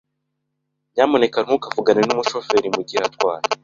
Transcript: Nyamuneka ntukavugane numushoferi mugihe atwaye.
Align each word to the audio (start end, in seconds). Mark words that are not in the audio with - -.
Nyamuneka 0.93 1.39
ntukavugane 1.41 2.01
numushoferi 2.03 2.67
mugihe 2.75 3.01
atwaye. 3.07 3.45